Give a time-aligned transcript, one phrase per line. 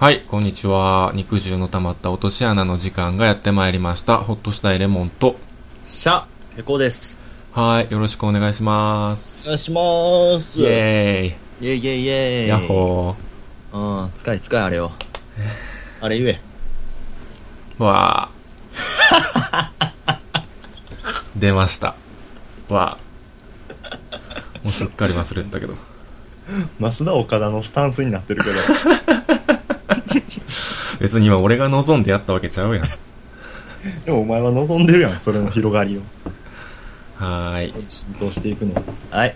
[0.00, 1.12] はい、こんにちは。
[1.14, 4.16] 肉汁の溜まった落とし穴の時間がやってまいりました。
[4.16, 5.36] ほっとしたいレモンと。
[5.84, 6.24] シャ
[6.56, 7.18] ペコです。
[7.52, 9.42] はい、よろしくお願いします。
[9.42, 10.58] お願いします。
[10.58, 11.26] イェーイ。
[11.26, 12.48] イェイイェイイェイ。
[12.48, 13.14] ヤッホ
[13.74, 14.92] うん、使い使いあれよ。
[16.00, 16.40] あれ言え。
[17.78, 17.84] ー。
[17.84, 20.40] わー。
[21.36, 21.94] 出ました。
[22.70, 24.64] わー。
[24.64, 25.74] もうすっかり忘れてたけど。
[26.80, 28.56] 増田岡田のスタンスになってるけど。
[31.00, 32.84] 別に今俺が望んでやったわけちゃうやん。
[34.04, 36.02] でもお前は望んでるやん、それの広がりを。
[37.16, 37.84] はーい。
[37.88, 38.74] 浸透していくの。
[39.10, 39.34] はい。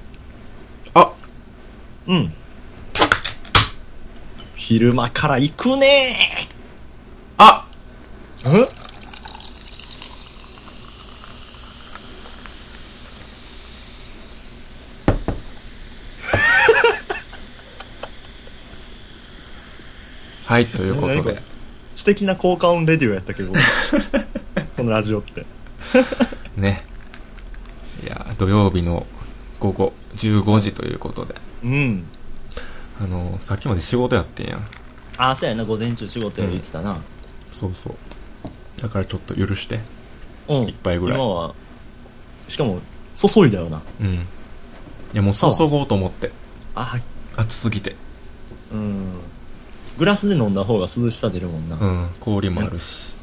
[0.92, 1.10] あ
[2.06, 2.32] うん。
[4.54, 6.16] 昼間から行くね
[7.36, 8.68] あーん
[20.46, 21.53] はい、ということで。
[22.04, 23.50] 素敵な効果音レディオやったけど。
[24.76, 25.46] このラジオって。
[26.54, 26.84] ね。
[28.02, 29.06] いや、土曜日の
[29.58, 31.34] 午後15時ということで。
[31.62, 32.04] うん。
[33.00, 34.68] あの、さっきまで仕事やってんやん。
[35.16, 36.98] あ、そうやな、午前中仕事や言ってたな。
[37.50, 37.94] そうそう。
[38.82, 39.80] だからちょっと許して。
[40.46, 40.62] うん。
[40.64, 41.54] 一杯ぐらい今は、
[42.48, 42.80] しかも、
[43.14, 43.80] 注いだよな。
[44.02, 44.14] うん。
[44.14, 44.18] い
[45.14, 46.32] や、もう注ごうと思って。
[46.74, 46.98] あ、
[47.34, 47.96] 暑すぎて。
[48.72, 49.20] うん。
[49.98, 51.76] グラスで飲んだ方が涼しさ出るもんな。
[51.76, 52.08] うん。
[52.20, 53.14] 氷もあるし。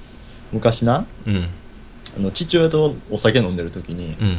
[0.52, 1.50] 昔な、うん。
[2.18, 4.38] あの、父親とお酒飲んでる時に、うん。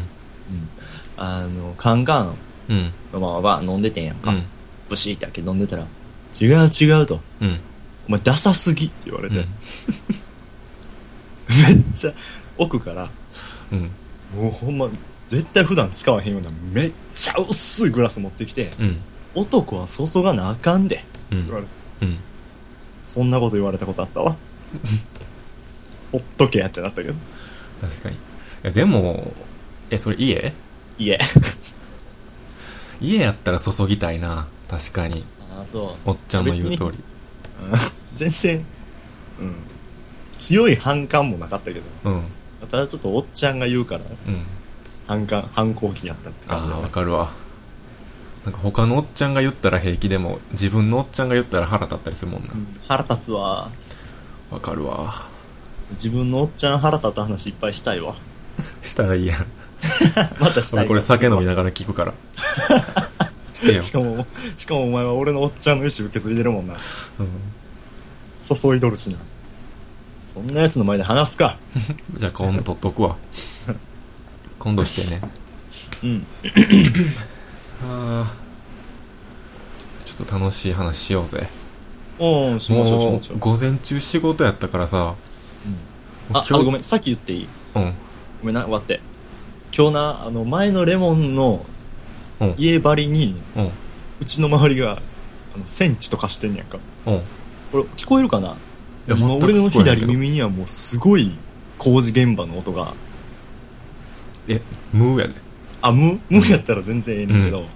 [1.16, 2.34] あの、カンカン、
[2.68, 2.92] うん。
[3.12, 4.30] まあまあ飲んでてんやんか。
[4.30, 4.44] うん。
[4.88, 5.86] ブシーって開け飲んでたら、
[6.40, 7.20] 違う違うと。
[7.40, 7.60] うん。
[8.08, 9.46] お前ダサすぎって言われて、うん。
[11.76, 12.12] めっちゃ
[12.58, 13.10] 奥から、
[13.70, 13.90] うん。
[14.36, 14.88] もうほんま、
[15.28, 19.00] 絶対普段使わへんようなめっちゃ薄いグラス持ってきて、うん。
[19.34, 21.04] 男は注がなあかんで。
[21.30, 22.18] うんって言われて、うん。
[23.02, 24.36] そんなこと言われたことあったわ。
[26.12, 27.14] ほっとけやってなったけど。
[27.80, 28.16] 確かに。
[28.16, 28.18] い
[28.64, 29.32] や、でも、
[29.90, 30.52] え、それ家？
[30.98, 31.18] いえ。
[33.00, 34.46] 家やったら注ぎたいな。
[34.68, 35.24] 確かに。
[35.56, 36.10] ああ、そう。
[36.10, 36.90] おっちゃんの言う通り。
[36.90, 36.92] うん
[38.16, 38.56] 全然、
[39.40, 39.54] うん。
[40.38, 42.22] 強い反感もなかったけど、うん。
[42.70, 44.42] ただちょっとおっちゃんが言うから、うん。
[45.06, 47.32] 反感、反抗期やったってああ、感じだわわかるわ。
[48.44, 52.56] なんか他のおっちゃんが言ったら平気でも、自分のおっちゃんが言ったら腹立ったりするもんなう。
[52.56, 53.70] ん腹立つわ。
[54.50, 55.26] わかるわ。
[55.92, 58.16] 自分のおっちゃん腹立った話いっぱいしたいわ。
[58.82, 59.46] したらいいやん。
[60.40, 62.14] またしたいこれ酒飲みながら聞くから。
[63.54, 63.92] してよし。
[63.92, 64.26] かも、
[64.56, 66.74] しかもお前は俺のおっちゃんの意思受け継いでるもんな。
[67.18, 67.28] うん。
[68.56, 69.18] 注いどるしな。
[70.32, 71.58] そんな奴の前で話すか。
[72.16, 73.16] じゃあ今度取っとくわ。
[74.58, 75.20] 今度してね。
[76.02, 76.26] うん。
[77.84, 78.32] ああ。
[80.04, 81.48] ちょっと楽しい話しようぜ。
[82.18, 83.40] おー、しましょうしもましょうう、。
[83.40, 85.14] 午前中仕事やったからさ。
[86.30, 87.48] うん、あ、あ、ごめん、さっき言っていい？
[87.74, 87.94] うん。
[88.40, 89.00] ごめんな、終わって。
[89.76, 91.64] 今日な、あの、前のレモンの
[92.40, 92.54] うん。
[92.56, 93.70] 家張りに、うん。
[94.20, 95.00] うちの周りが、
[95.54, 96.78] あの、センチとかしてんやんか。
[97.06, 97.22] うん。
[97.70, 98.56] これ、聞こえるかな？
[99.08, 101.32] いや俺の左耳にはもうすごい
[101.76, 102.94] 工事現場の音が、
[104.46, 105.34] え、無やで。
[105.82, 106.18] あ、無？
[106.30, 107.66] 無やったら全然ええねんけど、うん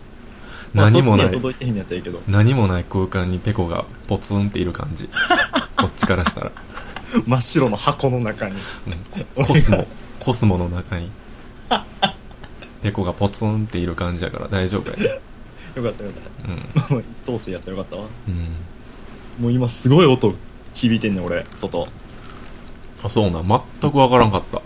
[0.73, 5.09] まあ、何もない届いてへんやったらええけど、何もない空間にペコがポツンっている感じ。
[5.77, 6.53] こっちからしたら。
[7.27, 8.57] 真っ白の箱の中に。
[9.37, 9.87] うん、コスモ、
[10.21, 11.11] コスモの中に。
[12.83, 15.21] ペコがポツンっている感じやから大丈夫やね。
[15.75, 16.95] よかったよかった。
[16.95, 17.01] うん。
[17.01, 18.09] 一等星やったらよかったわ。
[18.29, 18.31] う
[19.41, 19.45] ん。
[19.45, 20.35] もう今すごい音
[20.73, 21.89] 響いてんねん、俺、外。
[23.03, 23.49] あ、そうなん。
[23.81, 24.63] 全くわからんかった。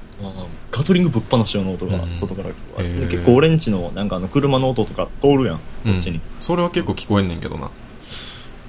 [0.70, 2.16] ガトリングぶっ放しようの音がうん。
[2.16, 3.10] 外から聞こえてへー。
[3.10, 7.70] 結構俺んちのなんかあの車の音とか通るやんそっちに、うんそれは結構聞こえんねんけどな。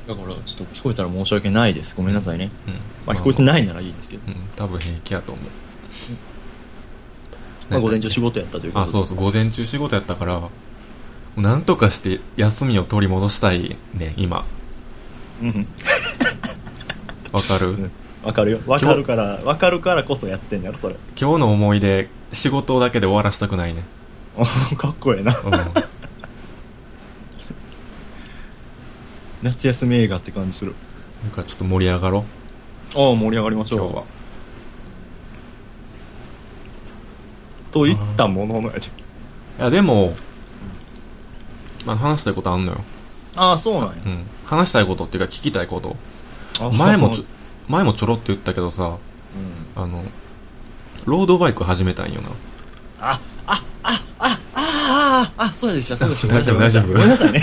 [0.07, 1.95] だからちょっと聞こえたら申し訳ないです。
[1.95, 2.73] ごめんなさいね、うん。
[3.05, 5.45] まあ聞こえてないならいいですけど、うん、多分平気やと思う。
[7.69, 10.41] まあ、午前中仕事やったということあ、そうそう、午前中仕事やったから、
[11.37, 14.45] なんとかして休みを取り戻したいね、今。
[15.41, 15.67] うんうん。
[17.31, 17.91] わかる、うん
[18.23, 23.83] わかるよわかるからわかるからこそやってんやろそれ今日の思い出、仕事だけで終わらしたくないね。
[24.77, 25.51] かっこええなうん。
[29.41, 30.75] 夏休み映画って感じする
[31.25, 32.25] だからちょっと盛り上がろ
[32.95, 34.03] う、ああ盛り上がりましょう今日は。
[37.71, 38.91] といったもののやでい
[39.59, 40.13] や、でも、
[41.85, 42.83] まあ話したいことあんのよ。
[43.35, 44.27] ああそうなんやうん。
[44.43, 45.95] 話したいことっていうか聞きたいこと。
[46.59, 47.23] あ前もちょ、
[47.71, 50.03] 前もちょろって言ったけどさ、うんあの、
[51.05, 52.29] ロードバイク始めたんよな。
[52.99, 56.35] あ、あ、あ、あ、あ、あ、あ、そうでした、そうでした。
[56.35, 57.41] 大丈夫大丈夫ごめんなさいね。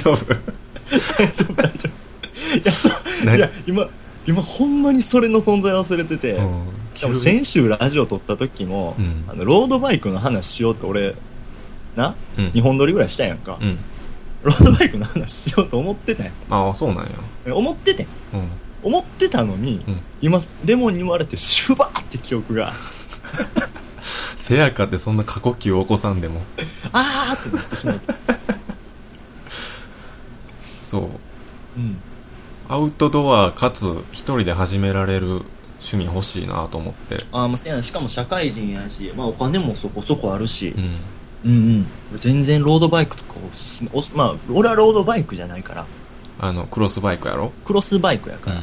[0.00, 2.58] 丈夫大丈夫、大丈夫。
[2.58, 2.92] いや、そう、
[3.24, 3.86] 何いや、今、
[4.26, 11.14] 今ほんまにそれの存在忘れてて、うんしかも先週ラジオ撮った時も、うんあの、ロードバイクの話しようって俺、
[11.94, 13.58] な、うん2本撮りぐらいしたやんか。
[13.60, 13.78] うん
[14.42, 16.30] ロードバイクの話しようと思ってたや。
[16.48, 17.04] ああそうなん
[17.46, 17.52] や。
[17.52, 17.56] ん。
[17.56, 18.06] 思っててん。
[18.34, 18.48] うん。
[18.82, 20.00] 思ってたのに、うん。
[20.22, 22.72] 今、レモンに言われてシュバーって記憶が、
[24.36, 26.40] せやかってそんな過呼吸を起こさんでも。
[26.92, 28.14] あーってなってしまった。
[30.82, 31.02] そう。
[31.76, 31.98] うん。
[32.68, 35.42] アウトドアかつ一人で始められる
[35.80, 37.16] 趣味欲しいなと思って。
[37.32, 37.82] ああ、もうせやな。
[37.82, 40.74] しかも社会人やし、まあお金もそこそこあるし。
[40.76, 40.98] う、ん
[41.44, 42.18] うんうん。
[42.18, 45.86] 全然ロードバイクとかおすすめ、おすまあ、俺はロードバイクじゃないから、
[46.38, 47.52] あのクロスバイクやろ？
[47.64, 48.62] クロスバイクやから。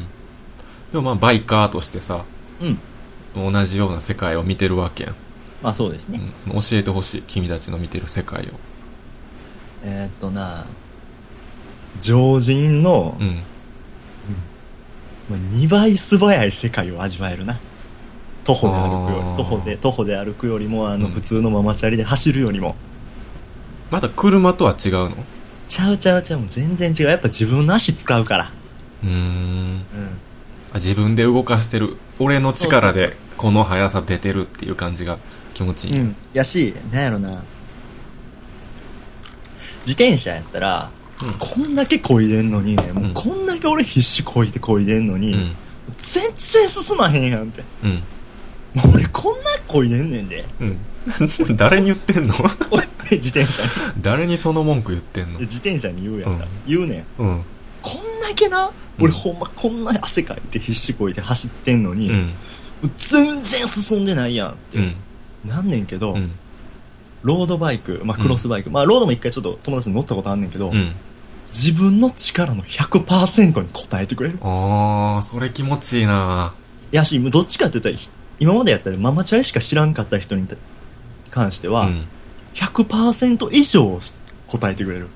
[0.92, 2.24] でもまあバイカーとしてさ
[2.62, 3.52] うん。
[3.52, 5.16] 同じような世界を見てるわけやん、
[5.62, 6.20] まあそうですね。
[6.20, 8.50] うん、その教えてほしい君たちの見てる世界を
[9.84, 10.66] えーっとな、
[12.00, 13.44] 常人の、うん
[15.30, 17.60] まあ、2倍素早い世界を味わえるな。
[18.48, 22.78] 徒歩で歩くより、徒歩で、徒歩で歩くよりも、あの、うん普通のママチャリで走るよりも。
[23.92, 25.18] また車とは違うの？
[25.68, 27.08] ちゃうちゃうちゃう、もう全然違う。
[27.08, 28.52] やっぱ自分の足使うから。
[29.06, 29.82] んうん。
[30.72, 35.18] あ自分で動かしてる俺の力でこの速さ出てるっていう感じが
[35.54, 36.16] 気持ちいい、うん。
[36.34, 37.44] やし、なんやろな。
[39.86, 40.90] 自転車やったら、
[41.22, 45.56] うんこんだけ漕いでんのに、もうこんだけ俺必死漕いで漕いでんのに、うん
[45.98, 47.64] 全然進まへんやんって。
[47.84, 48.04] うん
[48.94, 50.46] 俺こんな漕いでんねんで。
[50.60, 50.80] うん。
[51.56, 52.34] 誰に言ってんの？
[52.70, 53.70] 俺、自転車に。
[54.02, 55.40] 誰にその文句言ってんの？
[55.40, 56.46] 自転車に言うやんか。
[56.46, 56.50] うん。
[56.68, 57.22] 言うねん。
[57.22, 57.44] うん。
[57.82, 58.68] こんだけな、
[59.00, 59.06] うん。
[59.06, 62.34] 俺ほんまこんな汗かいて必死こいて走ってんのに、うん。
[62.98, 64.96] 全然進んでないやんって、うん。
[65.46, 66.32] なんねんけど、うん。
[67.24, 70.94] ロードバイク、まあクロスバイク、まあロードも一回ちょっと友達に乗ったことあんねんけど、うん。
[71.48, 74.40] 自分の力の100%に応えてくれる。
[74.42, 76.54] ああそれ気持ちいいな。
[76.92, 80.48] やし、どっちかって言ったら、今までやったらママチャリしか知らんかった人に
[81.32, 82.08] 関しては、うん
[82.54, 84.00] 100%以上応
[84.64, 85.08] えてくれる。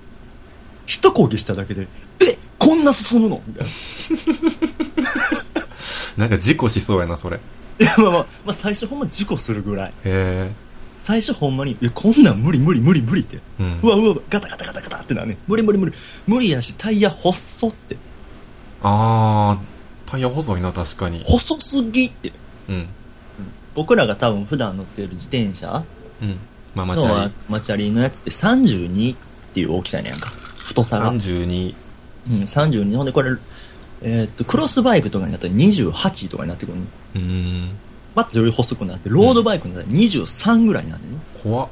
[0.86, 1.88] 一漕ぎしただけで、
[2.22, 3.42] えこんな進むの？
[3.48, 3.72] みたいな。
[6.18, 7.38] なんか事故しそうやなそれ
[7.80, 9.94] へいや、まあまあ、まあ最初ほんま事故するぐらい。
[10.04, 10.52] え
[11.00, 13.40] 最初ほんまに、いや、こんなん無理無理無理無理って。
[13.60, 15.38] うんうわうわ、ガタガタガタガタってなね。
[15.48, 15.94] 無理無理無理。
[16.28, 17.98] 無理やし、タイヤ細って。
[18.84, 19.62] ああ
[20.06, 22.32] タイヤ細いな確かに細すぎって。
[22.70, 22.88] うん
[23.76, 25.84] 僕らが多分普段乗ってる自転車
[26.22, 26.40] うん
[26.76, 29.18] ママチのャマチャリのやつって32っ
[29.54, 30.30] ていう大きさやねんか。
[30.64, 31.12] 太さリが。
[31.12, 31.76] 32
[32.30, 32.96] うん、32。
[32.96, 33.32] ほんでこれ、
[34.02, 36.84] えーっと、クロスバイクとかになったら28とかになってくるの。
[37.16, 37.78] うーん
[38.16, 41.18] またより細くなって、ロードバイクになったら23ぐらいになるね。
[41.44, 41.70] 怖っ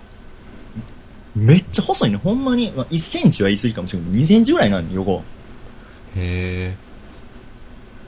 [1.36, 2.18] めっちゃ細いね。
[2.18, 5.24] ほんまに、まあ、1センチは言い過ぎかもしれないけど、2センチぐらいなんねん、横。
[6.16, 6.76] へえ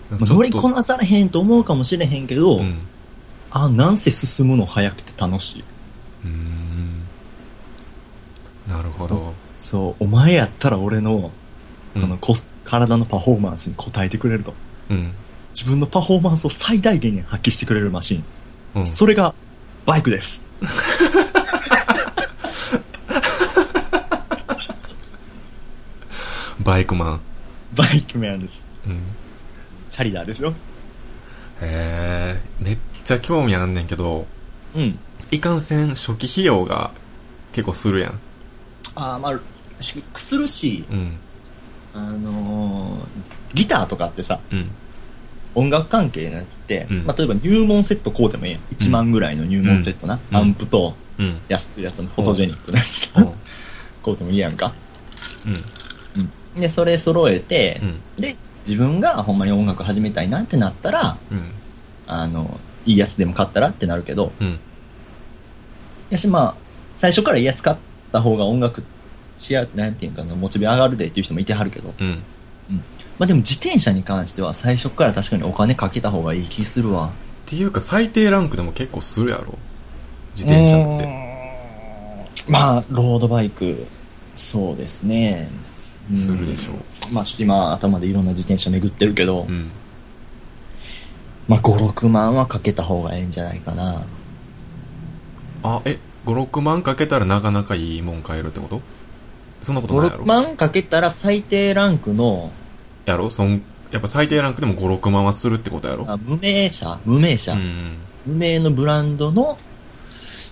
[0.09, 2.79] まあ乗りこなされへんと思うかもしれへんけど、うん
[3.51, 5.63] あ、なんせ進むの早くて楽しい。
[6.23, 7.01] うーん
[8.67, 11.31] なるほど、そう、お前やったら俺の、
[11.95, 14.53] うんあの、コス、体のパフォーマンスに応えてくれると。
[14.89, 15.13] うん
[15.51, 18.23] 自分のパフォーマンスを最大限に発揮してくれるマシン。
[18.75, 19.35] うんそれが、
[19.85, 20.47] バイクです。
[26.63, 27.21] バイクマン、
[27.75, 28.63] バイクメンです。
[28.85, 29.01] うん、
[29.89, 30.53] チャリダーですよ。
[31.61, 34.25] へえめっちゃ興味あんねんけど
[34.75, 34.97] うん。
[35.31, 36.91] いかんせん初期費用が
[37.51, 38.19] 結構するやん。
[38.95, 39.39] あーまあ、
[39.81, 41.17] しするし、うん。
[41.93, 43.05] あのー
[43.53, 44.69] ギターとかってさ、うん。
[45.55, 47.05] 音楽関係のやつって、うん。
[47.05, 48.61] まあ、例えば入門セット買うてもいいやん。
[48.71, 50.19] 1万ぐらいの入門セットな。
[50.31, 50.37] うん。
[50.37, 51.39] アンプとうん。
[51.49, 53.25] 安いやつのフォトジェニックなやつうん。
[54.03, 54.73] 買うてもいいやんか。
[56.55, 56.61] うん。
[56.61, 57.99] で、それ揃えて、うん。
[58.21, 58.33] で、
[58.65, 61.51] 自分がほんまに音楽始めたいなってなったら、うん。
[62.07, 64.59] あの、いいやつでも買ったらってなるけど、うん。
[66.09, 66.55] やし、まあ、
[66.95, 67.77] 最初からいいやつ買っ
[68.11, 68.83] た方が音楽
[69.37, 72.23] しや、なんていうかな、モチベ上がるでっていう人もいてはるけど、うん。
[73.17, 77.11] まあでも自転車に関しては最初から確かにお金かけた方がいい気するわ。
[77.45, 79.57] っていうか最低ランクでも結構するやろ。
[80.35, 81.05] 自転車って。
[82.45, 82.51] て。
[82.51, 83.85] まあ、ロードバイク、
[84.33, 85.49] そうですね。
[86.09, 86.17] うん。
[86.17, 87.13] するでしょう。
[87.13, 89.71] まあちょっと今頭でいろんな自転車巡ってるけど、うん
[91.51, 94.03] まあ5、6万はかけた方がええんじゃないかな。
[95.63, 98.81] あえ56万かけたらなかなかいいもん買えるってこと？
[99.61, 102.51] そんなことないや5、ろ6万かけたら最低ランクの、
[103.03, 103.29] やろ？
[103.29, 106.05] そんやっぱ最低ランクでも56万はするってことやろ？
[106.09, 109.57] あ無名車無名車、うん無名のブランドの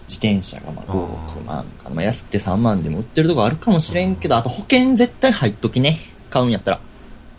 [0.07, 1.95] 自転車がまあ5、あー6万かな。
[1.95, 5.97] まあ安くて3万でも売ってるとこあるかもしれんけど、あと保険絶対入っときね。
[6.29, 6.79] 買うんやったら。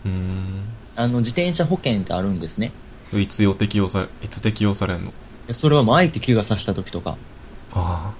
[0.07, 0.64] うーん。
[0.97, 2.73] あの、自転車保険ってあるんですね。
[3.19, 5.12] いつよ適用され、いつ適用されんの？
[5.47, 7.17] でそれはもう相手怪我させた時とか、
[7.73, 8.14] あ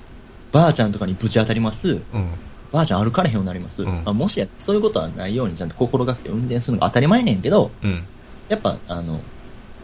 [0.53, 2.03] ばあちゃんとかにぶち当たります。
[2.13, 2.17] あ。
[2.17, 2.29] うん。
[2.73, 3.83] ばあちゃん歩かれへんようになります。
[3.83, 8.05] うんまあ、もしや、そういうことはないようにちゃんと心がけて運転するのが当たり前ねんけど、うん。
[8.49, 9.21] やっぱ、あの、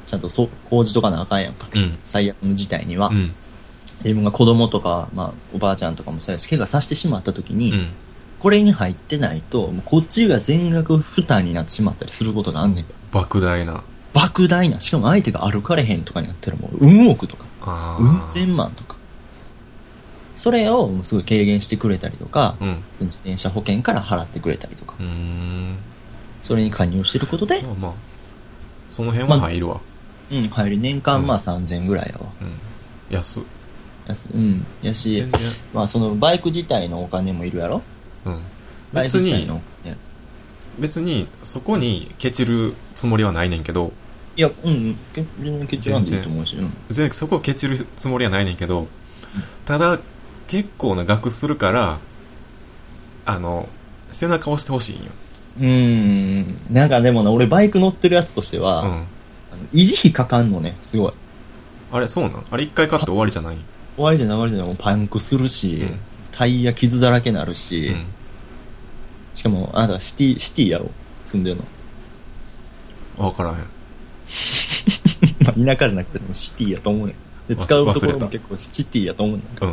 [0.06, 1.68] ちゃんとそう、工事とかなあかんやんか。
[1.74, 1.98] うん。
[2.04, 3.08] 最悪の事態には。
[3.08, 3.34] うん。
[4.04, 7.88] 自分が子供とか、まあ、おばあちゃんとかもそうやし、怪我させてしまった時に、うん。
[8.38, 12.84] これに入ってないと、もうこっちが全額負担になってしまったりすることがあんねん。
[13.10, 13.82] 莫大な。
[14.16, 18.02] 莫大な、しかも相手が歩かれへんとかになったらもう、運億とか、ああ。
[18.02, 18.96] 運千万とか。
[20.34, 22.82] それをすごい軽減してくれたりとか、うん。
[23.00, 24.94] 自転車保険から払ってくれたりとか。
[26.40, 27.92] それに加入してることで、まあまあ。
[28.88, 29.80] その辺は入るわ。
[30.30, 32.32] うん、入り年間まあ3000ぐらいやわ。
[32.40, 33.14] うん。
[33.14, 33.44] 安っ。
[34.08, 34.66] やすうん。
[34.82, 35.24] やし。
[35.72, 37.82] まあそのバイク自体のお金もいるやろ？
[38.24, 38.38] うん。
[38.92, 39.96] バイ別にク自体の、お金。
[40.78, 43.92] 別に、そこにケチるつもりはないねんけど、
[44.36, 46.72] いや、うん、うん、け全然決断でいいと思うし、うん。
[46.90, 48.86] 全然そこをケチるつもりはないねんけど、
[49.64, 49.98] ただ、
[50.46, 51.98] 結構な額するから、
[53.24, 53.68] あの、
[54.12, 55.10] 背中押してほしいんよ。
[55.58, 56.74] うーん。
[56.74, 59.06] なんかでもな、俺バイク乗ってるやつとしては、うん。
[59.72, 61.12] 維持費かかんのね、すごい。
[61.90, 62.44] あれ、そうなん？
[62.50, 63.56] あれ一回買って終わりじゃない？
[63.96, 65.98] 終わりじゃない終わりじゃない、もうパンクするし、うん
[66.32, 68.04] タイヤ傷だらけなるし、うん。
[69.34, 70.90] しかも、あなたシティ、シティやろ？
[71.24, 71.56] 住んでる
[73.16, 73.26] の。
[73.26, 73.56] わからへん。
[75.44, 77.16] まあ、田舎じゃなくてでもシティやと思うねん。
[77.48, 79.64] で、忘使うところも結構シティやと思うねん。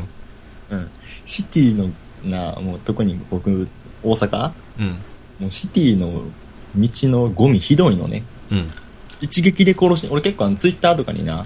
[0.71, 0.77] うん。
[0.77, 0.89] うん。
[1.25, 1.89] シティの、
[2.23, 3.67] な、もう特に僕、
[4.03, 4.51] 大阪？
[4.79, 4.87] うん。
[5.39, 6.23] もうシティの
[6.75, 8.23] 道のゴミひどいのね。
[8.51, 8.71] うん。
[9.21, 11.45] 一撃で殺し、俺結構あのツイッターとかにな、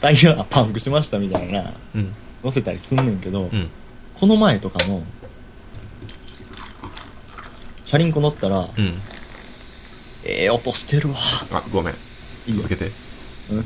[0.00, 2.14] タイヤパンクしましたみたいな、うん。
[2.42, 3.68] 載せたりすんねんけど、うん。
[4.14, 5.02] この前とかも、
[7.84, 9.00] チャリンコ乗ったら、うん。
[10.24, 11.16] ええ音してるわ。
[11.50, 11.94] あ、ごめん。
[12.52, 12.90] 続けて。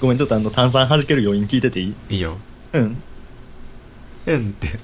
[0.00, 1.94] ごめん、ちょっとあの炭酸弾ける余韻聞いてていい？
[2.10, 2.36] いいよ。
[2.72, 3.02] うん。
[4.26, 4.68] えんって。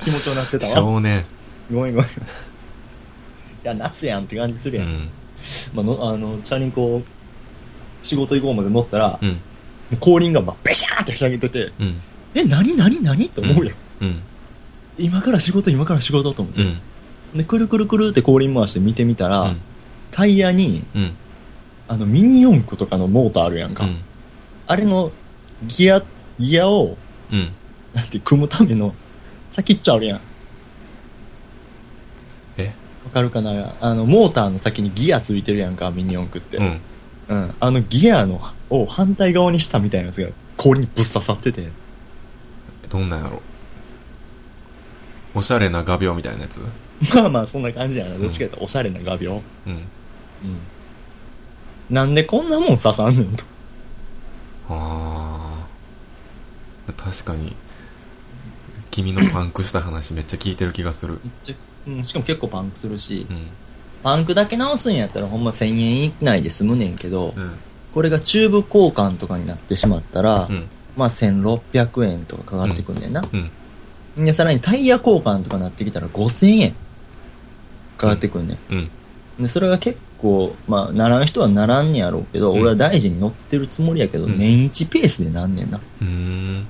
[0.00, 0.72] 気持ちよなってたわ。
[0.74, 1.24] 少年。
[1.72, 2.10] ごめんごめん。
[2.10, 2.12] い
[3.64, 4.86] や、夏やんって感じするやん。
[4.86, 5.08] うん。
[5.74, 7.02] まあの、あの、チャリンコ、
[8.02, 9.38] 仕事行こうまで乗ったら、うん。
[10.00, 12.00] 後輪がまあベシャーンって下げてて、うん。
[12.34, 13.74] え、なになになにって思うやん。
[14.02, 14.20] うん。
[14.98, 16.62] 今から仕事、今から仕事と思って。
[16.62, 16.78] うん。
[17.34, 19.60] で、くるくるくるって後輪回して見てみたら、うん。
[20.18, 21.16] タイヤに、うん。
[21.86, 23.84] あの、ミニ四駆とかのモーターあるやんか。
[23.84, 24.00] うん。
[24.66, 25.12] あれの、
[25.62, 26.02] ギア、
[26.40, 26.96] ギアを、
[27.30, 27.52] うん。
[27.94, 28.96] なんて、組むための、
[29.48, 30.20] 先っちょあるやん。
[32.56, 32.74] え？
[33.04, 33.76] わかるかな？
[33.80, 36.56] あの、モーターの先にギアついてるやんか、ミニ四駆って。
[36.56, 36.80] うん。
[37.28, 37.54] うん。
[37.60, 41.68] あのギアの、を反対側にしたみたいなやつが、氷にぶっ刺さってて。
[42.90, 43.40] どんなんやろ？
[45.36, 46.58] おしゃれな画鋲みたいなやつ？
[47.14, 48.18] まあまあ、そんな感じやな。
[48.18, 49.40] どっちかというと、おしゃれな画鋲。
[49.68, 49.82] うん。
[50.42, 51.94] うん。
[51.94, 53.44] なんでこんなもん刺さんねんと。
[54.68, 56.92] ああ。
[56.92, 57.54] 確かに、
[58.90, 61.20] 君のパンクした話めっちゃ聞いてる気がする。
[61.24, 61.54] めっちゃ
[61.86, 63.46] うん、しかも結構パンクするし、うん。
[64.02, 67.52] パンクだけ直すんやったらほんま1000円以内で済むねんけど、うん。
[67.94, 70.68] これがチューブ交換とかになってしまったら、うん。
[70.96, 73.22] まあ1600円とかかかってくんねんな。
[74.16, 74.24] うん。
[74.24, 76.74] で、さらにタイヤ交換とかなってきたら5000円
[77.96, 78.58] かかってくんねん。
[78.70, 78.90] うん。
[79.40, 85.78] で、それが結構、まあ、ならん人はならんねやろうけど、うん俺は大事に乗ってるつもりやけど、うん年一ペースでなんねんな。
[85.78, 86.66] うーん。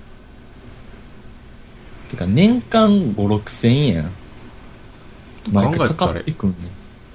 [2.08, 4.10] てか、年間5、6千円。
[5.50, 6.58] 毎回かたからってくんねん。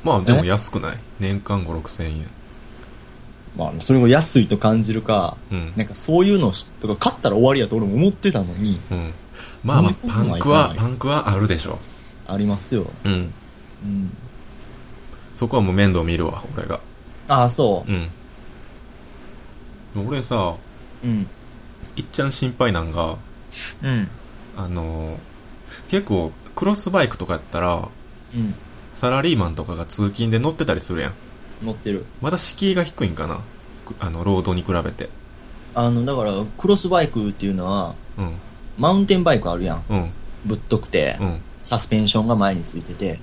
[0.04, 1.00] まあでも安くない？
[1.20, 2.28] 年間5、6千円。
[3.56, 5.74] まあ、それを安いと感じるか、うん。
[5.76, 9.14] なんかそういうのとか買ったら終わりやと俺も思ってたのに、うん。
[9.64, 11.80] まあまあ、パンクはパンクはあるでしょ。
[12.28, 12.88] ありますよ。
[13.06, 13.34] うん。
[13.84, 14.18] うん。
[15.34, 16.80] そこはもう面倒見るわ、俺が。
[17.28, 17.92] ああ、そう
[20.00, 20.08] ん。
[20.08, 20.56] 俺さ、
[21.04, 21.08] う。
[21.08, 21.28] うん。
[21.96, 23.18] いっちゃん心配なんが、
[23.82, 24.10] うん。
[24.58, 25.18] あのー
[25.88, 27.88] 結構、クロスバイクとかやったら、
[28.36, 28.54] うん。
[28.94, 31.14] サラリーマンとかが通勤で乗ってたりするやん。
[31.64, 32.06] 乗ってる。
[32.22, 33.40] まだ敷居が低いんかな
[33.86, 35.10] くあの、ロードに比べて。
[35.74, 38.34] あの、だから、クロスバイクっていうのは、うん。
[38.78, 39.84] マウンテンバイクあるやん。
[39.90, 40.12] うん。
[40.46, 41.42] ぶっとくて、うん。
[41.62, 43.20] サスペンションが前についてて、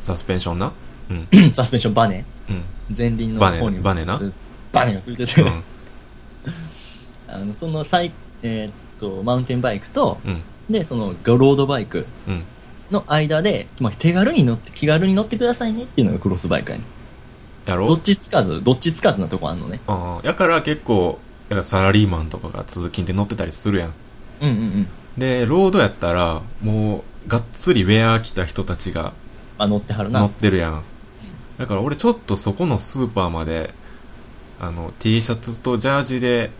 [0.00, 0.72] サスペンションな。
[1.10, 1.52] うん。
[1.52, 2.62] サスペンションバネうん。
[2.96, 4.20] 前輪のバネ方にバネな
[4.72, 5.62] バネがついてて、うん。
[7.28, 10.40] あの、そのサイ、えーっと、マウンテンバイクと、うん。
[10.70, 12.42] で、その、ロードバイクうん。
[12.90, 16.84] の間で、まあ、手軽に乗って、気軽に乗ってくださいねっていうのがクロスバイクやね
[17.66, 17.86] やろ？
[17.86, 19.80] どっちつかず、どっちつかずなとこあんのね。
[19.86, 21.18] ああ、やから結構、
[21.48, 23.92] だからサラリーマンとかが通勤で乗ってたりするやん。
[24.42, 24.86] うんうんうん。
[25.16, 29.12] で、ロードやったら、もう、がっつりウェア着た人たちが
[29.56, 30.26] あ、乗ってはる乗な。
[30.26, 30.82] ってるやん。
[31.58, 33.72] だから俺ちょっとそこのスーパーまで、
[34.60, 36.50] あの、T シャツとジャージで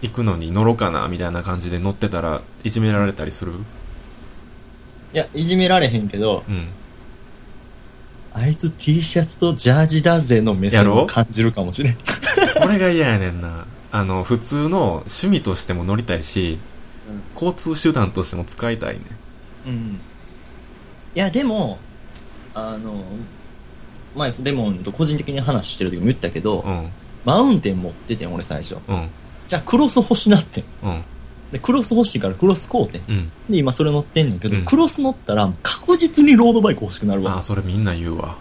[0.00, 3.52] 行くのに乗ろうかな、みたいな感じで乗ってたら、いじめられたりする？
[5.12, 6.68] いや、いじめられへんけど、うん。
[8.34, 11.02] あいつ T シャツとジャージだぜの目線やろ？
[11.02, 11.98] を感じるかもしれん。
[12.54, 13.66] それが嫌やねんな。
[13.90, 16.58] あの、普通の趣味としても乗りたいし、
[17.34, 19.02] 交通手段としても使いたいね。
[19.66, 20.00] うん。
[21.14, 21.78] いや、でも、
[22.54, 23.04] あの、
[24.14, 26.88] 前、レモンと個人的に話してる時も言ったけど、うん。
[27.24, 28.76] マウンテン持っててん、俺最初。
[28.88, 29.08] うん。
[29.46, 30.64] じゃあクロス欲しなってん。
[30.82, 31.02] うん。
[31.52, 33.02] で、クロス欲しいからクロス買うてん。
[33.08, 33.32] うん。
[33.50, 37.34] で、今それ乗ってんねんけど、うんクロス乗ったら確実にロードバイク欲しくなるわ。
[37.34, 38.36] ああ、それみんな言うわ。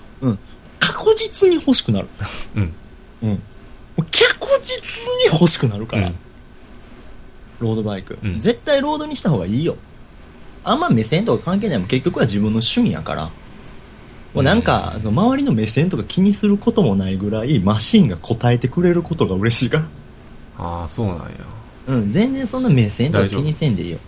[0.80, 2.08] 確実に欲しくなる。
[2.56, 2.74] うん。
[3.24, 3.30] うん。
[3.30, 3.36] も
[3.98, 4.12] う確
[4.64, 6.16] 実に欲しくなるから、うん
[7.60, 9.76] ロードバイク、うん絶対ロードにした方がいいよ。
[10.64, 13.30] あんま目線とか関係ないもん結局は自分の趣味やから。
[14.34, 19.88] もうなんか、あの周りの目線とか気にすることもないぐらい、マシンが答えてくれることが嬉しいから。
[20.58, 21.30] ああ、そうなんや。
[21.88, 24.00] うん、全然そんな目線とか気にせんでいいよ。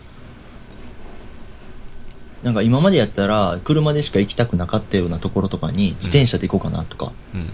[2.41, 7.49] なんか今までやったら、車でしか行きたくなかったようなところとかに、自転車で行こうかなとか、うん。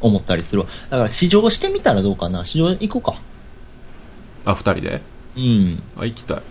[0.00, 0.66] 思ったりするわ。
[0.88, 3.20] だから試乗してみたらどうかな試乗行こうか。
[4.44, 5.02] あ、二人で？
[5.36, 5.82] うん。
[5.96, 6.42] あ、行きたい。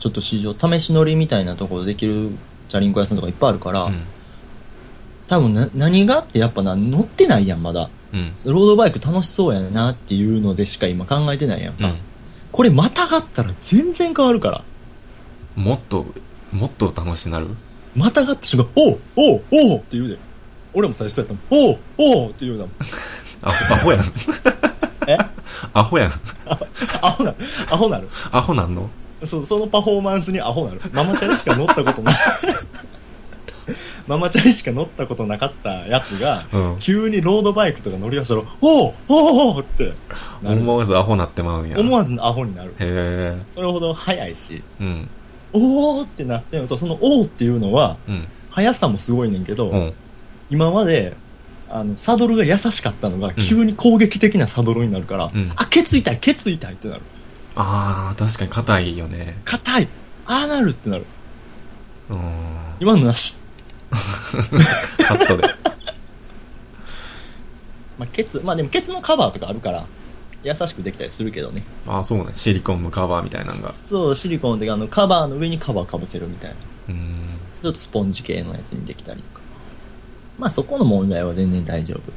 [0.00, 2.30] ちょっと試乗、試し乗りみたいなところできる
[2.74, 4.02] チャリンコ屋さんとかいっぱいあるから、うん。
[5.28, 7.88] 多分な、何があってやっぱな、乗ってないやん、まだ。
[8.12, 8.32] うん。
[8.46, 11.86] ロードバイク楽しそうやなっていうのでしか今考えてないやんか。
[11.86, 11.96] うん。
[12.50, 14.64] これまたがったら全然変わるから。
[15.54, 16.04] もっと、
[16.50, 17.46] もっと楽しなる？
[17.94, 20.18] またがった瞬間、おうおうおうって言うで。
[20.72, 21.42] 俺も最初やったもん。
[21.50, 22.72] おうおうって言うだもん。
[23.40, 24.00] アホ、アホやん。
[25.06, 25.16] え？
[25.72, 26.12] アホやん。
[27.00, 27.36] アホなる。
[27.70, 28.08] アホなる。
[28.32, 28.90] アホなんの？
[29.26, 30.80] そそのパフォーマンスにアホなる。
[30.92, 32.14] ママチャリしか乗ったことない。
[34.06, 36.76] ママチャリしか乗ったことなかったやつが、うん。
[36.78, 39.92] 急にロードバイクとか乗り出したら、おうおうおうって。
[40.42, 41.78] 思わずアホなってまうんや。
[41.78, 42.70] 思わずアホになる。
[42.70, 43.42] へえ。
[43.46, 45.08] それほど速いし、うん。
[45.52, 48.28] おーってなっても、そのおーっていうのは、うん。
[48.50, 49.92] 速さもすごいねんけど、うん。
[50.50, 51.16] 今まで、
[51.70, 57.00] あの、サドルが優しかったのが、急に攻撃的なサドルになるから、うんあ、ケツ痛い、ケツ痛いってなる。
[57.56, 59.40] ああ、確かに硬いよね。
[59.44, 59.88] 硬い、
[60.26, 61.06] ああなるってなる。
[62.10, 62.20] うん。
[62.80, 63.36] 今のなし。
[65.06, 65.44] カットで。
[67.98, 69.86] まあ、ケツ、まあでもケツのカバーとかあるから、
[70.42, 71.62] 優しくできたりするけどね。
[71.86, 72.32] ああ、そうね。
[72.34, 73.72] シリコンのカバーみたいなのが。
[73.72, 76.56] そう、シリコンであの、カバーの上にカバーかぶせるみたいな。
[76.88, 77.38] うん。
[77.62, 79.40] ちょっとスポンジ系のやつにできたりとか。
[80.38, 82.12] まあそこの問題は全然大丈夫。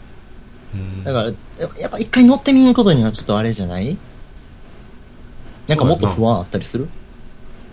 [0.74, 1.34] うんだから、や
[1.80, 3.98] やっぱ一回乗ってみることにはちょっとあれじゃない
[5.68, 6.88] なんかもっと不安あったりする？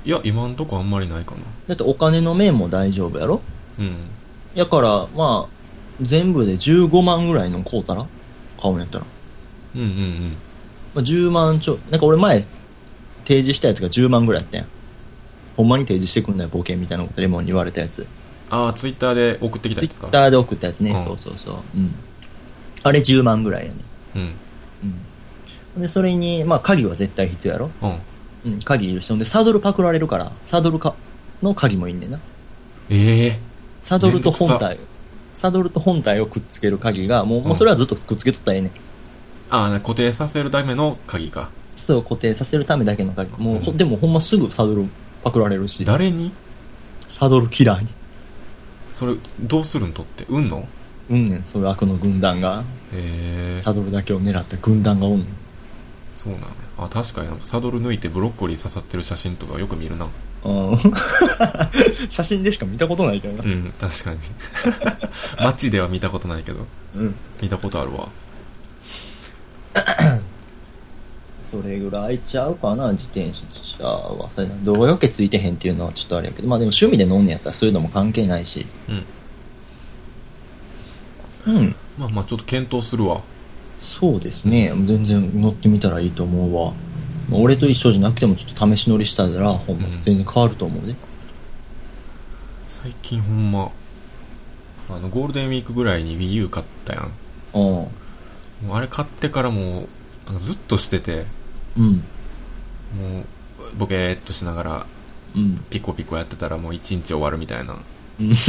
[0.04, 1.42] いや、今んとこあんまりないかな。
[1.66, 3.40] だってお金の面も大丈夫やろ？
[3.78, 3.96] うん。
[4.54, 5.54] やから、まあ、
[6.02, 8.07] 全部で15万ぐらいの買うたら
[8.61, 9.07] 買うんやったら。
[9.74, 10.37] うんうんうん。
[10.94, 14.66] まあ、10万ちょ、なんか俺前、提示したやつが10万ぐらいやったやん。
[15.57, 18.07] ほんまに提示してくんだよ、冒険みたいなことレモンに言われたやつ。
[18.50, 20.07] ああ、ツイッターで送ってきたツイやつか。
[20.09, 21.54] ッターで送ったやつね、うんそうそうそう。
[21.76, 21.94] うん。
[22.83, 23.78] あれ10万ぐらいやね。
[24.16, 24.20] うん。
[24.22, 24.35] うん。
[25.76, 27.70] で、それに、まあ鍵は絶対必要やろ？
[27.82, 27.87] う
[28.48, 28.52] ん。
[28.52, 29.08] うん、鍵いるし。
[29.08, 30.94] ほんで、サドルパクられるから、サドルか、
[31.42, 32.20] の鍵もいんねんな。
[32.90, 33.40] ええ
[33.82, 34.78] サドルと本めん体。
[35.32, 38.70] サドルと本体をくっつける鍵が、もう、もうそれはずっとくっつけとったらええねん。
[39.50, 41.50] ああ、固定させるための鍵か。
[41.74, 43.30] そう固定させるためだけの鍵。
[43.37, 44.87] もう、ほうんでもほんますぐサドル
[45.24, 45.84] パクられるし。
[45.84, 46.32] 誰に？
[47.08, 47.88] サドルキラーに。
[48.92, 49.92] それ、どうするん？
[49.92, 50.24] とって。
[50.28, 50.68] うんの？
[51.10, 53.60] うんねん、そういう悪の軍団が、へえ。
[53.60, 55.28] サドルだけを狙った軍団がおんねん。
[56.24, 56.48] そうなんや。
[56.78, 60.06] あ、確かになんかサドル抜いてブロッコリー刺さってる写真とかよく見るな。
[60.06, 60.78] うん
[62.10, 63.46] 写真でしか見たことないけどなう。
[63.46, 64.18] ん、確かに。
[65.44, 67.14] 街では見たことないけど、うん。
[67.42, 68.08] 見たことあるわ。
[71.42, 74.28] それぐらいちゃうかな、自転車は。
[74.34, 78.66] それな動よけついてへんっていうのはちょっとあれやけど、まあでも趣味で飲んねやったらそういうのも関係ないし。
[81.46, 81.54] うん。
[81.54, 81.76] うん。
[81.98, 83.20] まあまあちょっと検討するわ。
[83.85, 84.73] そうですね。
[84.87, 86.73] 全然乗ってみたらいいと思うわ。
[87.29, 90.97] まあ俺と一緒じゃなくてもちょっと試し乗りしたら、ほんまうん全然変わると思うね。
[92.68, 93.70] 最近ほんま、
[94.88, 97.12] あの、ゴールデンウィークぐらいに Wii U 買ったやん。
[97.53, 97.88] う
[98.66, 98.75] ん。
[98.75, 101.27] あれ買ってからもう、ずっとしてて、
[101.77, 101.85] うん。
[101.92, 104.87] もう、ボケーっとしながら、
[105.37, 105.62] うん。
[105.68, 107.77] ピコピコやってたらもう一日終わるみたいな。
[108.20, 108.33] うん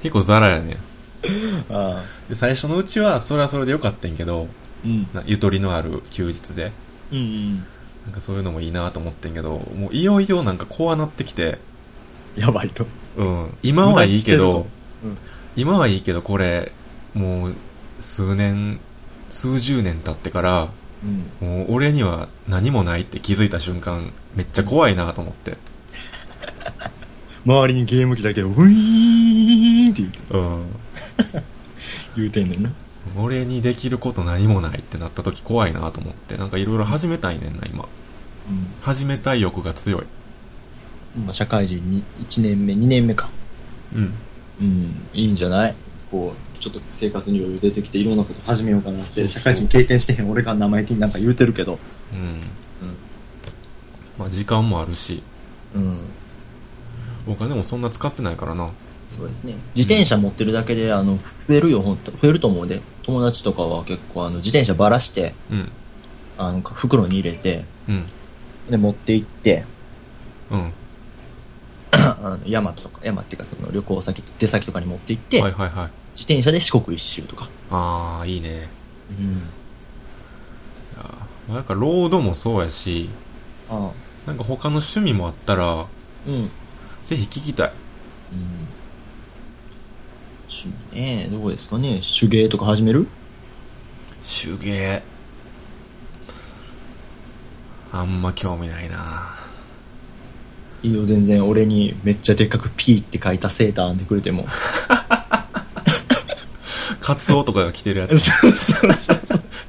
[0.00, 0.76] 結構ザラやねん。
[1.70, 4.48] あで、最初のうちはそれはそれでよかったんやけど、
[4.84, 5.08] うん。
[5.12, 6.72] なゆとりのある休日で。
[7.12, 7.56] うんうん。
[8.04, 11.58] なんかそういうのもいいなと思ってんけど、もういよいよなんかこうなってきて、
[12.36, 12.86] やばいと。
[13.16, 13.50] うん。
[13.62, 14.66] 今はいいけど、
[15.02, 16.72] 無駄にしてる今はいいけどこれ、
[17.14, 17.54] もう
[17.98, 18.80] 数年、
[19.28, 20.68] 数十年経ってから、
[21.42, 21.48] うん。
[21.48, 25.56] もう俺には何もないって気づいた瞬間、めっちゃ怖いなと思って。
[27.44, 30.66] 周りにゲーム機だけど、ウィーンって言うてうん。
[32.16, 32.72] 言うてんねんな。
[33.16, 37.84] 俺にできること何もないってなった時怖いなと思って、なんかいろいろ始めたいねんな、今。
[37.84, 38.66] うん。
[38.82, 40.04] 始めたい欲が強い。
[41.24, 43.28] まあ、社会人に1年目、2年目か。
[43.94, 44.14] うん。
[44.60, 45.02] うん。
[45.14, 45.74] いいんじゃない？
[46.10, 51.78] こう、ちょっと生活に余裕出てきていろんなこと始めようかなって、社会人経験してへん俺が生意気になんか言うてるけど。
[52.12, 52.40] うん。
[54.18, 55.22] まあ時間もあるし、
[55.74, 55.82] うん。
[55.82, 55.98] うん。
[57.28, 58.70] お金もそんな使ってないからな。
[59.10, 59.54] そうですね。
[59.74, 61.18] 自転車持ってるだけで、あの、
[61.48, 62.12] 増えるよ、ほんと。
[62.12, 62.80] 増えると思うで。
[63.02, 65.72] 友達とかは結構、あの、自転車ばらして、うん。
[66.36, 68.04] あの、袋に入れて、うん。
[68.70, 69.64] で、持って行って、
[70.50, 70.72] うん。
[71.92, 75.90] あの山とか、山っていうかその旅行先、出先とかに持って行って、はいはいはい。
[76.14, 77.48] 自転車で四国一周とか。
[77.70, 78.68] ああ、いいね。
[79.18, 79.26] うん。
[79.26, 79.30] い
[80.96, 83.08] やーなんかロードもそうやし、
[83.70, 83.90] あ
[84.26, 84.28] あ。
[84.28, 85.86] なんか他の趣味もあったら、
[86.26, 86.50] うん。
[87.04, 87.72] ぜひ聞きたい。
[88.32, 88.68] うん。
[90.48, 92.00] 趣味ね、どうですかね？
[92.00, 93.06] 手芸とか始める？
[94.22, 95.02] 手芸。
[97.92, 99.34] あんま興味ないな
[100.82, 101.46] いいよ、全然。
[101.46, 104.46] 俺にめっちゃでっかく P って書いたセーター編んでくれても。
[107.00, 108.18] カツオとかが着てるやつ。
[108.20, 108.80] そうそう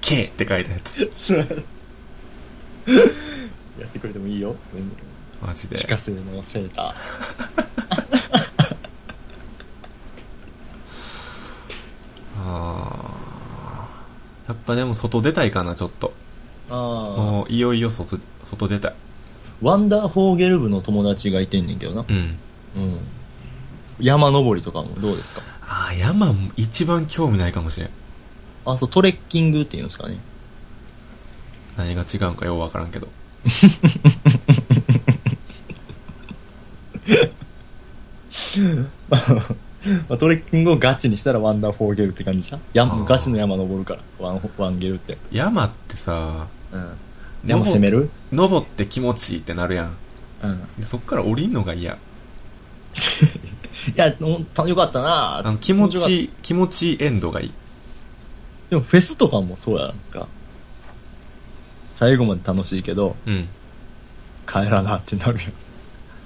[0.02, 0.80] K って書いたや
[1.16, 1.34] つ。
[1.38, 1.44] や
[3.86, 4.56] ってくれてもいいよ。
[5.42, 5.76] マジで。
[5.76, 8.49] 自家製のセーター。
[12.46, 16.14] あーやっぱでも外出たいかな、ちょっと。
[16.70, 16.78] ああ。
[16.78, 18.94] もういよいよ外、外出たい。
[19.62, 22.06] ワンダーフォーゲル部の友達がいてんねんけどな。
[22.08, 22.38] うん。
[22.76, 23.00] うん。
[24.00, 25.42] 山登りとかもどうですか？
[25.62, 27.90] ああ、山も一番興味ないかもしれん。
[28.66, 30.18] あ、そう、トレッキングっていうんですかね。
[31.78, 33.08] 何が違うんかようわからんけど。
[40.10, 42.62] まあ、トレッキングをガチにしたらワンダーフォーゲルって感じじゃん？
[42.74, 44.02] 山ガチの山登るから。
[44.20, 45.18] ワン、ワンゲルって。
[45.32, 46.92] 山ってさ、うん。
[47.46, 48.10] 山攻める？
[48.32, 49.96] 登って気持ちいいってなるやん。
[50.44, 50.68] うん。
[50.78, 51.94] でそっから降りんのが嫌。
[51.94, 51.98] い
[53.96, 57.52] や、よかったなあの気持ちいい、気持ちいいエンドがいい。
[58.70, 60.28] でもフェスとかもそうやんか。
[61.86, 63.48] 最後まで楽しいけど、うん。
[64.46, 65.40] 帰らなってなる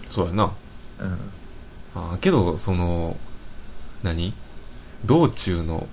[0.10, 0.52] そうやな。
[1.00, 1.10] やん。
[1.10, 1.18] うん。
[1.96, 3.16] あーけど、その、
[4.04, 4.34] 何？
[5.06, 5.88] 道中の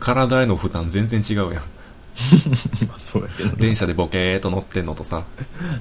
[0.00, 1.62] 体への負担全然違うやん。
[2.88, 3.54] まあそうやけどね。
[3.58, 5.24] 電車でボケーっと乗ってんのとさ、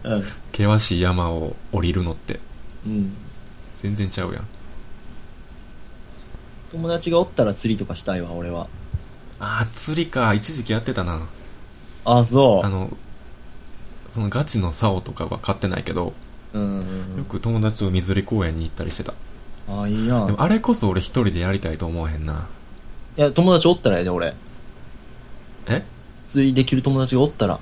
[0.04, 0.24] うん。
[0.52, 2.40] 険しい山を降りるのって
[2.86, 3.14] うん。
[3.78, 4.48] 全然ちゃうやん。
[6.72, 8.68] 友達がおったら釣りとかしたいわ、俺は。
[9.40, 10.34] あー、釣りか。
[10.34, 11.22] 一時期やってたな。
[12.06, 12.66] あ、そう。
[12.66, 12.96] あの、
[14.12, 16.14] そのガチの竿とかは買ってないけど、
[16.54, 16.80] うん。
[17.18, 19.14] よく友達と海釣り公園に行ったりしてた。
[19.70, 22.48] ああ、いいなでもあれこそ俺一人でやりたいと思わへんな。
[23.18, 24.34] いや、友達おったらやで、俺。
[25.68, 25.84] え？
[26.28, 27.60] 釣りできる友達がおったら。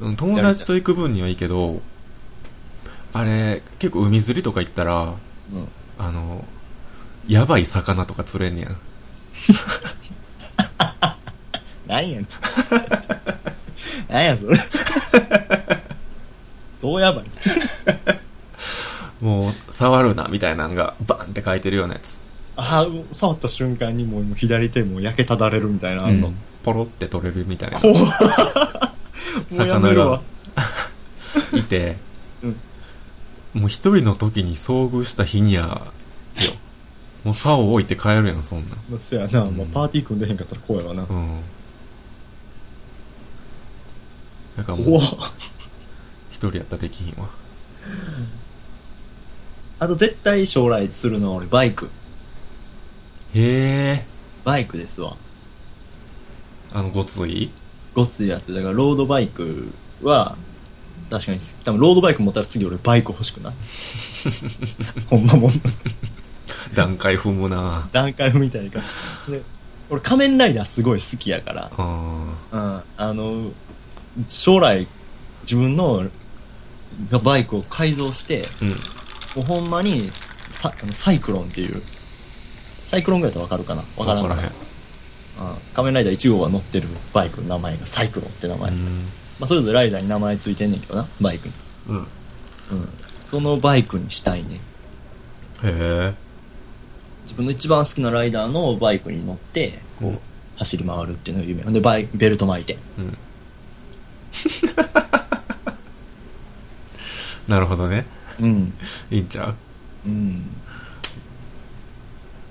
[0.00, 1.80] うん、友達と行く分にはいいけど、
[3.12, 5.14] あれ、結構海釣りとか行ったら、
[5.52, 5.68] うん。
[5.98, 6.44] あの、
[7.28, 8.76] やばい魚とか釣れんねやん。
[11.86, 12.28] なんやねん。
[14.08, 14.56] なんやそれ。
[16.80, 17.24] どうやばい
[19.22, 22.18] もう、触るな、みたいなのが、バンって書いてるようなやつ。
[22.56, 26.28] ああ、触った瞬間にもう左手も焼けただれるみたいなのあんの。
[26.28, 27.80] うんポロって取れるみたいな。
[27.80, 27.96] 怖っ
[29.50, 30.22] もうやめるわ
[31.54, 31.96] いて、
[32.42, 32.56] うん
[33.54, 35.88] もう一人の時に遭遇した日には、
[36.36, 36.52] よ。
[37.24, 41.02] もう竿を置いて帰るやん、そんなそやな、うんもうパーティー組んでへんかったら怖いわな。
[41.02, 41.40] うん。
[44.56, 45.00] だからもう
[46.30, 47.28] 一人やったらできひんわ。
[49.82, 51.90] あと絶対将来するのは俺バイク。
[53.34, 53.40] へ
[54.00, 54.06] え。
[54.44, 55.16] バイクですわ。
[56.72, 57.50] あの、ごつい？
[57.94, 58.54] ごっついやつ。
[58.54, 60.36] だからロードバイクは、
[61.10, 63.54] 確かに、多分ロードバイク持ったら次俺バイク欲しくない？
[65.10, 65.52] ほんまもん。
[66.74, 68.80] 段階踏むな段階踏みたいか
[69.28, 69.32] ら。
[69.34, 69.42] で、
[69.90, 71.70] 俺仮面ライダーすごい好きやから。
[71.76, 72.80] あうん。
[72.96, 73.50] あの、
[74.28, 74.86] 将来、
[75.42, 76.06] 自分の、
[77.10, 78.76] がバイクを改造して、ーうん。
[79.34, 80.10] もうほんまに、
[80.50, 81.82] サあのサイクロンっていう、
[82.84, 83.82] サイクロンぐらいだったらわかるかな？
[83.96, 84.52] わからんかなわからへん。
[85.38, 88.70] あ仮面ライダー1号が乗ってるバイクの名前がサイクロンって名前。
[88.70, 89.06] まうん。
[89.40, 91.54] あ、それぞれライダーに名前ついてんねんけどな、バイクに。
[91.88, 91.96] うん。
[91.96, 92.06] うん。
[93.08, 94.56] そのバイクにしたいね。
[94.56, 94.60] へ
[95.64, 96.14] え。
[97.22, 100.20] 自分の一番好きなライダーのバイクに乗って、こう、
[100.56, 101.62] 走り回るっていうのが夢。
[101.72, 102.76] で、バイ、ベルト巻いて。
[102.98, 103.16] うん。
[107.48, 108.06] なるほどね。
[108.40, 108.74] うん。
[109.10, 109.54] いいんちゃう？
[110.06, 110.44] うん。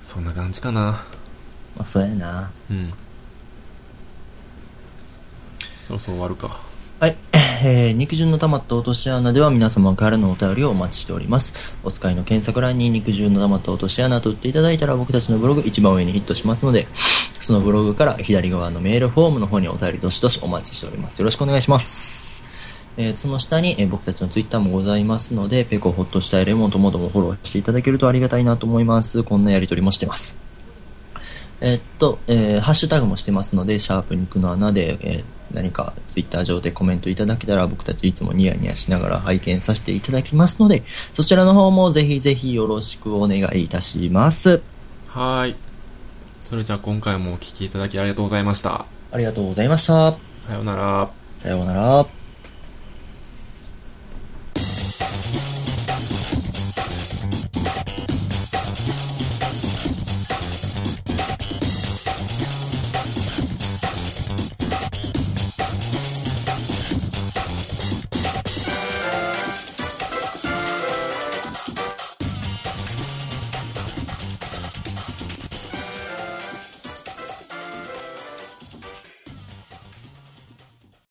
[0.02, 1.04] そんな感じかな。
[1.76, 2.50] まあ、そうやな。
[2.70, 2.92] うん。
[5.86, 6.60] そろそろ終わるか。
[7.00, 7.16] はい。
[7.64, 11.54] えー、肉汁の溜まった落とし穴では皆様からのお便りをお待ちしております。
[11.84, 16.88] お使いの検索欄に肉汁の溜まった落とし穴と打っていただいたら僕たちのブログ一番上にヒットしますので、
[17.40, 21.20] そのブログから左側のメールフォームの方にお便りどしどしお待ちしております。
[21.20, 22.51] よろしくお願いします。
[22.96, 29.22] えーその下に、えー僕たちのツイッターもございますので、ペコホッとしたいレモンともどもフォローしていただけるとありがたいなと思います。
[29.22, 30.36] こんなやりとりもしてます。
[31.60, 44.62] えーっと、えーハッシュタグもしてますので、シャープ肉の穴で、えー何かツイッター上でコメントいただけたら僕たちいつもニヤニヤしながら拝見させていただきますので、そちらの方もぜひぜひよろしくお願いいたします。
[45.08, 45.56] はーい。
[46.42, 48.86] それじゃあ今回もお聞きいただきありがとうございました。
[49.10, 50.14] ありがとうございました。
[50.38, 51.10] さようなら。
[51.42, 52.21] さようなら。